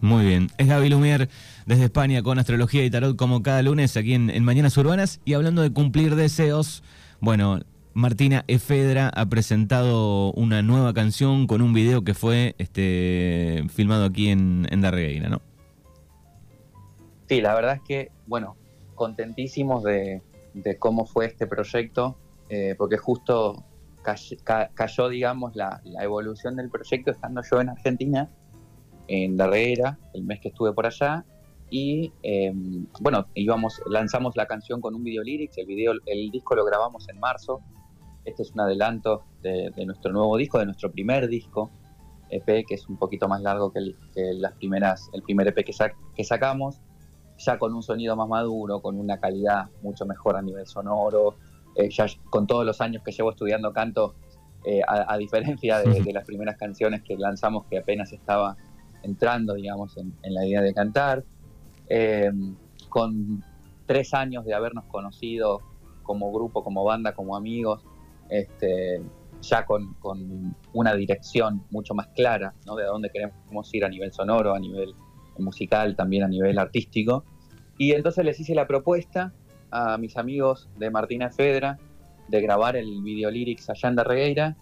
Muy 0.00 0.24
bien. 0.24 0.48
Es 0.58 0.66
Gaby 0.66 0.88
Lumier 0.88 1.28
desde 1.66 1.84
España 1.84 2.22
con 2.22 2.38
Astrología 2.38 2.84
y 2.84 2.90
Tarot 2.90 3.16
como 3.16 3.42
cada 3.42 3.62
lunes 3.62 3.96
aquí 3.96 4.14
en, 4.14 4.44
Mañanas 4.44 4.76
Urbanas. 4.76 5.20
Y 5.24 5.34
hablando 5.34 5.62
de 5.62 5.72
cumplir 5.72 6.14
deseos, 6.14 6.82
bueno, 7.20 7.60
Martina 7.92 8.44
Efedra 8.48 9.10
ha 9.14 9.26
presentado 9.26 10.32
una 10.32 10.62
nueva 10.62 10.94
canción 10.94 11.46
con 11.46 11.60
un 11.60 11.72
video 11.72 12.02
que 12.02 12.14
fue 12.14 12.54
este, 12.58 13.64
filmado 13.68 14.04
aquí 14.04 14.28
en, 14.28 14.66
en 14.70 14.80
Darregueira, 14.80 15.28
¿no? 15.28 15.42
Sí, 17.28 17.40
la 17.40 17.54
verdad 17.54 17.76
es 17.76 17.82
que, 17.82 18.10
bueno, 18.26 18.56
contentísimos 19.00 19.82
de, 19.82 20.20
cómo 20.78 21.06
fue 21.06 21.26
este 21.26 21.46
proyecto, 21.46 22.18
eh, 22.48 22.74
porque 22.76 22.98
justo 22.98 23.64
cayó, 24.02 25.08
digamos, 25.08 25.56
la, 25.56 25.80
evolución 26.02 26.56
del 26.56 26.68
proyecto 26.68 27.10
estando 27.10 27.40
yo 27.48 27.60
en 27.60 27.68
Argentina, 27.68 28.28
en 29.10 29.36
Darregueira, 29.36 29.98
el 30.14 30.22
mes 30.22 30.38
que 30.40 30.48
estuve 30.48 30.72
por 30.72 30.86
allá, 30.86 31.24
y 31.68 32.12
eh, 32.22 32.52
bueno, 33.00 33.26
íbamos, 33.34 33.82
lanzamos 33.86 34.36
la 34.36 34.46
canción 34.46 34.80
con 34.80 34.94
un 34.94 35.02
video 35.02 35.24
lyrics, 35.24 35.58
el, 35.58 35.66
video, 35.66 35.94
el 36.06 36.30
disco 36.30 36.54
lo 36.54 36.64
grabamos 36.64 37.08
en 37.08 37.18
marzo, 37.18 37.60
este 38.24 38.44
es 38.44 38.52
un 38.52 38.60
adelanto 38.60 39.24
de, 39.42 39.72
de 39.74 39.84
nuestro 39.84 40.12
nuevo 40.12 40.36
disco, 40.36 40.60
de 40.60 40.66
nuestro 40.66 40.92
primer 40.92 41.26
disco, 41.26 41.70
EP, 42.30 42.64
que 42.64 42.74
es 42.76 42.88
un 42.88 42.98
poquito 42.98 43.26
más 43.26 43.42
largo 43.42 43.72
que, 43.72 43.80
el, 43.80 43.96
que 44.14 44.32
las 44.34 44.52
primeras, 44.52 45.10
el 45.12 45.22
primer 45.22 45.48
EP 45.48 45.64
que, 45.64 45.72
sac, 45.72 45.96
que 46.14 46.22
sacamos, 46.22 46.80
ya 47.36 47.58
con 47.58 47.74
un 47.74 47.82
sonido 47.82 48.14
más 48.14 48.28
maduro, 48.28 48.80
con 48.80 48.96
una 48.96 49.18
calidad 49.18 49.70
mucho 49.82 50.06
mejor 50.06 50.36
a 50.36 50.42
nivel 50.42 50.68
sonoro, 50.68 51.34
eh, 51.74 51.90
ya 51.90 52.06
con 52.30 52.46
todos 52.46 52.64
los 52.64 52.80
años 52.80 53.02
que 53.02 53.10
llevo 53.10 53.30
estudiando 53.30 53.72
canto, 53.72 54.14
eh, 54.64 54.82
a, 54.86 55.12
a, 55.12 55.16
diferencia 55.16 55.78
de, 55.78 56.00
de, 56.04 56.12
las 56.12 56.24
primeras 56.24 56.56
canciones 56.56 57.02
que 57.02 57.16
lanzamos 57.16 57.66
que 57.66 57.78
apenas 57.78 58.12
estaba 58.12 58.56
entrando, 59.02 59.54
digamos, 59.54 59.96
en, 59.96 60.14
la 60.22 60.46
idea 60.46 60.62
de 60.62 60.74
cantar, 60.74 61.24
eh, 61.88 62.30
con 62.88 63.44
tres 63.86 64.14
años 64.14 64.44
de 64.44 64.54
habernos 64.54 64.84
conocido 64.84 65.60
como 66.02 66.32
grupo, 66.32 66.62
como 66.62 66.84
banda, 66.84 67.14
como 67.14 67.36
amigos, 67.36 67.82
este, 68.28 69.02
ya 69.42 69.64
con, 69.64 69.96
una 70.72 70.94
dirección 70.94 71.64
mucho 71.70 71.94
más 71.94 72.08
clara 72.08 72.54
¿no? 72.66 72.76
de 72.76 72.84
a 72.84 72.88
dónde 72.88 73.10
queremos 73.10 73.74
ir 73.74 73.84
a 73.84 73.88
nivel 73.88 74.12
sonoro, 74.12 74.54
a 74.54 74.60
nivel 74.60 74.94
musical, 75.38 75.96
también 75.96 76.24
a 76.24 76.28
nivel 76.28 76.58
artístico. 76.58 77.24
Y 77.78 77.92
entonces 77.92 78.24
les 78.24 78.38
hice 78.38 78.54
la 78.54 78.66
propuesta 78.66 79.32
a 79.70 79.96
mis 79.98 80.16
amigos 80.16 80.68
de 80.78 80.90
Martina 80.90 81.30
Fedra 81.30 81.78
de 82.28 82.40
grabar 82.40 82.76
el 82.76 83.02
video 83.02 83.30
lyrics 83.30 83.70
allá 83.70 83.88
en 83.88 83.96
Darregueira 83.96 84.56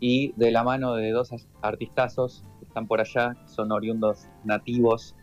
y 0.00 0.32
de 0.36 0.50
la 0.50 0.62
mano 0.62 0.94
de 0.94 1.10
dos 1.10 1.30
artistazos 1.62 2.44
están 2.78 2.86
por 2.86 3.00
allá, 3.00 3.36
son 3.46 3.72
oriundos 3.72 4.28
nativos 4.44 5.16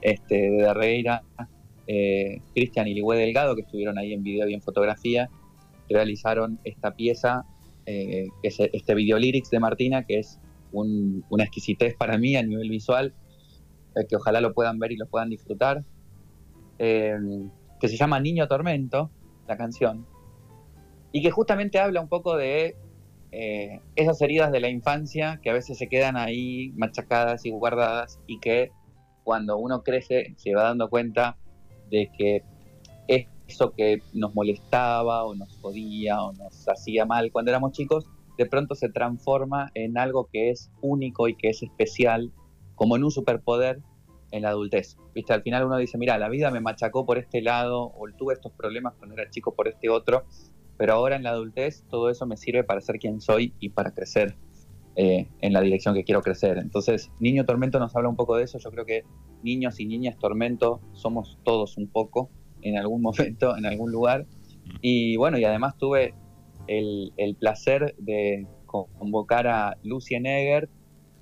este, 0.00 0.36
de 0.36 0.62
Darregueira, 0.62 1.24
eh, 1.88 2.40
Cristian 2.54 2.86
y 2.86 2.94
Ligüe 2.94 3.16
Delgado, 3.16 3.56
que 3.56 3.62
estuvieron 3.62 3.98
ahí 3.98 4.12
en 4.12 4.22
video 4.22 4.48
y 4.48 4.54
en 4.54 4.62
fotografía, 4.62 5.28
realizaron 5.88 6.60
esta 6.62 6.94
pieza, 6.94 7.44
eh, 7.86 8.28
que 8.42 8.48
es 8.48 8.60
este 8.60 8.94
video 8.94 9.18
lyrics 9.18 9.50
de 9.50 9.58
Martina, 9.58 10.04
que 10.04 10.20
es 10.20 10.38
un, 10.70 11.24
una 11.30 11.42
exquisitez 11.42 11.96
para 11.96 12.16
mí 12.16 12.36
a 12.36 12.44
nivel 12.44 12.70
visual, 12.70 13.12
eh, 13.96 14.06
que 14.08 14.14
ojalá 14.14 14.40
lo 14.40 14.54
puedan 14.54 14.78
ver 14.78 14.92
y 14.92 14.96
lo 14.96 15.06
puedan 15.06 15.30
disfrutar, 15.30 15.84
que 16.78 17.88
se 17.88 17.96
llama 17.96 18.20
Niño 18.20 18.46
Tormento, 18.46 19.10
la 19.48 19.56
canción, 19.56 20.06
y 21.12 21.22
que 21.22 21.30
justamente 21.32 21.80
habla 21.80 22.00
un 22.00 22.08
poco 22.08 22.36
de 22.36 22.76
eh, 23.32 23.80
esas 23.96 24.20
heridas 24.22 24.52
de 24.52 24.60
la 24.60 24.68
infancia 24.68 25.40
que 25.42 25.50
a 25.50 25.52
veces 25.52 25.78
se 25.78 25.88
quedan 25.88 26.16
ahí 26.16 26.72
machacadas 26.76 27.46
y 27.46 27.50
guardadas 27.50 28.20
y 28.26 28.40
que 28.40 28.70
cuando 29.22 29.56
uno 29.58 29.82
crece 29.82 30.34
se 30.36 30.54
va 30.54 30.64
dando 30.64 30.88
cuenta 30.88 31.36
de 31.90 32.10
que 32.16 32.44
eso 33.50 33.72
que 33.72 34.02
nos 34.12 34.34
molestaba 34.34 35.24
o 35.24 35.34
nos 35.34 35.56
jodía 35.58 36.22
o 36.22 36.32
nos 36.32 36.68
hacía 36.68 37.04
mal 37.04 37.30
cuando 37.32 37.50
éramos 37.50 37.72
chicos, 37.72 38.06
de 38.38 38.46
pronto 38.46 38.74
se 38.74 38.88
transforma 38.88 39.70
en 39.74 39.98
algo 39.98 40.28
que 40.32 40.50
es 40.50 40.70
único 40.80 41.28
y 41.28 41.34
que 41.34 41.48
es 41.50 41.62
especial, 41.62 42.32
como 42.74 42.96
en 42.96 43.04
un 43.04 43.10
superpoder 43.10 43.80
en 44.30 44.42
la 44.42 44.50
adultez. 44.50 44.96
¿Viste? 45.14 45.32
Al 45.32 45.42
final 45.42 45.66
uno 45.66 45.76
dice, 45.76 45.98
mira, 45.98 46.16
la 46.16 46.28
vida 46.28 46.50
me 46.50 46.60
machacó 46.60 47.04
por 47.04 47.18
este 47.18 47.42
lado 47.42 47.92
o 47.94 48.06
tuve 48.16 48.34
estos 48.34 48.52
problemas 48.52 48.94
cuando 48.94 49.16
era 49.16 49.28
chico 49.28 49.54
por 49.54 49.68
este 49.68 49.88
otro, 49.88 50.24
pero 50.80 50.94
ahora 50.94 51.16
en 51.16 51.24
la 51.24 51.32
adultez 51.32 51.84
todo 51.90 52.08
eso 52.08 52.24
me 52.24 52.38
sirve 52.38 52.64
para 52.64 52.80
ser 52.80 52.98
quien 52.98 53.20
soy 53.20 53.52
y 53.60 53.68
para 53.68 53.90
crecer 53.90 54.34
eh, 54.96 55.28
en 55.42 55.52
la 55.52 55.60
dirección 55.60 55.94
que 55.94 56.04
quiero 56.04 56.22
crecer. 56.22 56.56
Entonces, 56.56 57.10
Niño 57.20 57.44
Tormento 57.44 57.78
nos 57.78 57.94
habla 57.94 58.08
un 58.08 58.16
poco 58.16 58.34
de 58.34 58.44
eso. 58.44 58.58
Yo 58.58 58.70
creo 58.70 58.86
que 58.86 59.04
niños 59.42 59.78
y 59.78 59.84
niñas 59.84 60.16
Tormento 60.18 60.80
somos 60.94 61.38
todos 61.44 61.76
un 61.76 61.86
poco 61.86 62.30
en 62.62 62.78
algún 62.78 63.02
momento, 63.02 63.58
en 63.58 63.66
algún 63.66 63.92
lugar. 63.92 64.24
Y 64.80 65.18
bueno, 65.18 65.36
y 65.36 65.44
además 65.44 65.76
tuve 65.76 66.14
el, 66.66 67.36
placer 67.38 67.94
de 67.98 68.46
convocar 68.64 69.48
a 69.48 69.76
Lucien 69.82 70.24
Egger, 70.24 70.70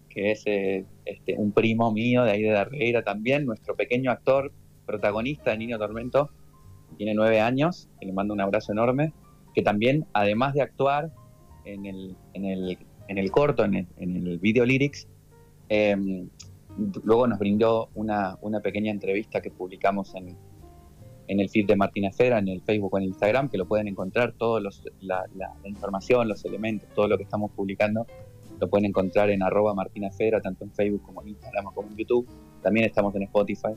que 0.08 0.30
es 0.30 0.44
eh, 0.46 0.86
este, 1.04 1.34
un 1.36 1.50
primo 1.50 1.90
mío 1.90 2.22
de 2.22 2.30
ahí 2.30 2.42
de 2.42 2.50
Darreira 2.50 3.02
también, 3.02 3.44
nuestro 3.44 3.74
pequeño 3.74 4.12
actor, 4.12 4.52
protagonista 4.86 5.50
de 5.50 5.58
Niño 5.58 5.78
Tormento, 5.78 6.30
tiene 6.96 7.12
nueve 7.14 7.40
años, 7.40 7.88
que 7.98 8.06
le 8.06 8.12
mando 8.12 8.34
un 8.34 8.40
abrazo 8.40 8.70
enorme, 8.70 9.12
que 9.54 9.62
también, 9.62 10.06
además 10.12 10.54
de 10.54 10.62
actuar 10.62 11.12
en 11.64 11.86
el, 11.86 12.16
en 12.34 12.44
el, 12.44 12.78
en 13.08 13.18
el 13.18 13.30
corto, 13.30 13.64
en 13.64 13.74
el, 13.74 13.86
en 13.96 14.16
el 14.16 14.38
video 14.38 14.64
lyrics, 14.64 15.08
eh, 15.68 15.96
luego 17.02 17.26
nos 17.26 17.38
brindó 17.38 17.88
una, 17.94 18.38
una 18.40 18.60
pequeña 18.60 18.90
entrevista 18.90 19.40
que 19.40 19.50
publicamos 19.50 20.14
en, 20.14 20.36
en 21.26 21.40
el 21.40 21.48
feed 21.48 21.66
de 21.66 21.76
Martina 21.76 22.10
Fera, 22.10 22.38
en 22.38 22.48
el 22.48 22.62
Facebook 22.62 22.94
o 22.94 22.98
en 22.98 23.04
Instagram, 23.04 23.48
que 23.48 23.58
lo 23.58 23.66
pueden 23.66 23.88
encontrar, 23.88 24.34
los, 24.38 24.82
la, 25.00 25.24
la, 25.34 25.54
la, 25.62 25.68
información, 25.68 26.28
los 26.28 26.44
elementos, 26.44 26.88
todo 26.94 27.08
lo 27.08 27.16
que 27.16 27.24
estamos 27.24 27.50
publicando, 27.52 28.06
lo 28.58 28.68
pueden 28.68 28.86
encontrar 28.86 29.30
en 29.30 29.42
arroba 29.42 29.74
Martina 29.74 30.10
Fera, 30.10 30.40
tanto 30.40 30.64
en 30.64 30.72
Facebook 30.72 31.02
como 31.02 31.22
en 31.22 31.28
Instagram 31.28 31.66
como 31.74 31.88
en 31.88 31.96
YouTube. 31.96 32.28
También 32.62 32.86
estamos 32.86 33.14
en 33.14 33.22
Spotify. 33.24 33.74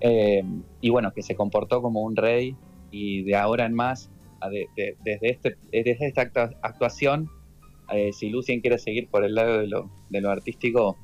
Eh, 0.00 0.44
y 0.80 0.90
bueno, 0.90 1.12
que 1.12 1.22
se 1.22 1.34
comportó 1.34 1.82
como 1.82 2.02
un 2.02 2.16
rey 2.16 2.56
y 2.90 3.22
de 3.22 3.36
ahora 3.36 3.66
en 3.66 3.74
más, 3.74 4.10
de, 4.48 4.66
de, 4.76 4.96
desde, 5.04 5.30
este, 5.30 5.56
desde 5.70 6.06
esta 6.06 6.22
actuación, 6.62 7.28
eh, 7.92 8.10
si 8.12 8.30
Lucien 8.30 8.60
quiere 8.60 8.78
seguir 8.78 9.08
por 9.08 9.24
el 9.24 9.34
lado 9.34 9.58
de 9.58 9.66
lo, 9.66 9.90
de 10.08 10.20
lo 10.20 10.30
artístico, 10.30 10.96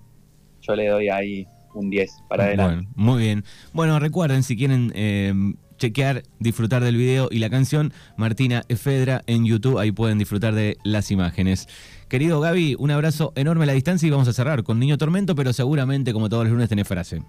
yo 0.63 0.77
le 0.77 0.89
doy 0.89 1.09
ahí 1.09 1.47
un 1.75 1.91
10 1.91 2.11
para 2.29 2.45
adelante. 2.45 2.75
Bueno, 2.77 2.93
muy 2.95 3.23
bien. 3.23 3.45
Bueno, 3.73 3.99
recuerden, 3.99 4.43
si 4.43 4.57
quieren 4.57 4.93
eh, 4.95 5.35
chequear, 5.77 6.23
disfrutar 6.39 6.83
del 6.83 6.97
video 6.97 7.29
y 7.31 7.39
la 7.39 7.51
canción, 7.51 7.93
Martina 8.17 8.63
Efedra 8.69 9.23
en 9.27 9.45
YouTube, 9.45 9.79
ahí 9.79 9.93
pueden 9.93 10.19
disfrutar 10.19 10.55
de 10.55 10.79
las 10.85 11.11
imágenes. 11.11 11.69
Querido 12.09 12.41
Gaby, 12.41 12.77
un 12.79 12.91
abrazo 12.91 13.33
enorme 13.37 13.65
a 13.65 13.67
la 13.67 13.73
distancia 13.73 14.07
y 14.07 14.11
vamos 14.11 14.29
a 14.29 14.33
cerrar 14.33 14.63
con 14.63 14.79
Niño 14.79 14.97
Tormento, 14.97 15.35
pero 15.35 15.53
seguramente, 15.53 16.13
como 16.13 16.29
todos 16.29 16.45
los 16.45 16.53
lunes, 16.53 16.69
tenés 16.69 16.89
frase. 16.89 17.23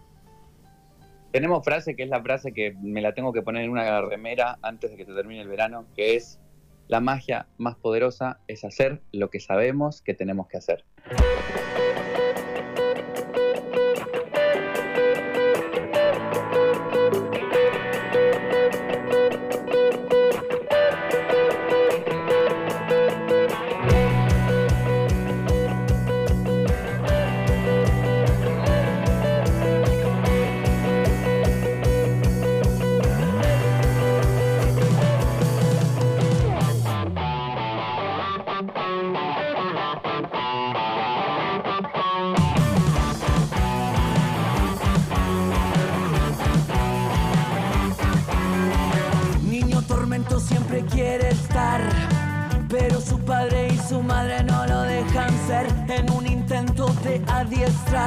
Tenemos 1.38 1.64
frase 1.64 1.96
que 1.96 2.02
es 2.02 2.10
la 2.10 2.20
frase 2.20 2.52
que 2.52 2.74
me 2.82 3.00
la 3.00 3.14
tengo 3.14 3.32
que 3.32 3.44
poner 3.44 3.64
en 3.64 3.70
una 3.70 4.02
remera 4.02 4.58
antes 4.64 4.90
de 4.90 4.98
que 4.98 5.06
se 5.06 5.14
termine 5.14 5.40
el 5.40 5.48
verano, 5.48 5.86
que 5.96 6.16
es, 6.16 6.40
la 6.88 7.00
magia 7.00 7.46
más 7.60 7.76
poderosa 7.76 8.40
es 8.48 8.66
hacer 8.66 9.04
lo 9.12 9.30
que 9.30 9.40
sabemos 9.40 10.02
que 10.02 10.16
tenemos 10.16 10.48
que 10.48 10.58
hacer. 10.58 10.84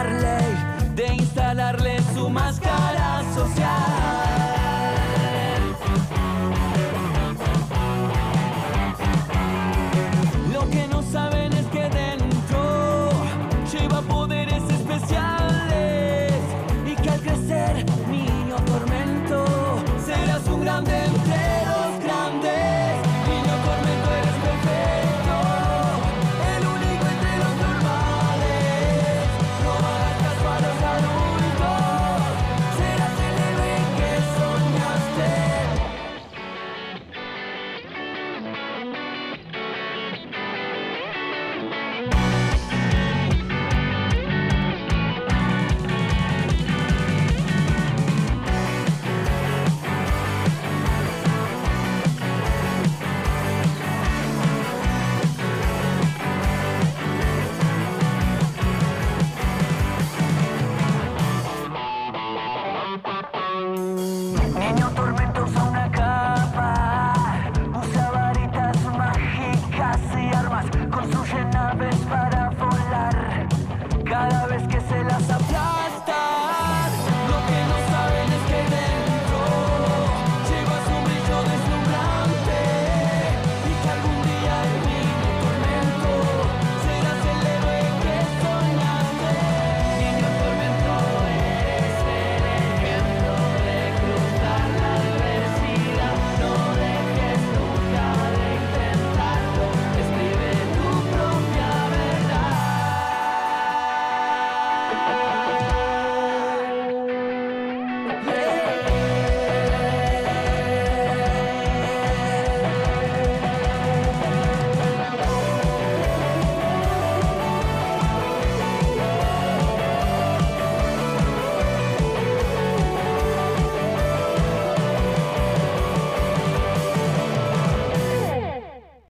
De 0.02 1.14
instalarle 1.14 1.98
su 2.14 2.30
máscara 2.30 3.22
social. 3.34 4.29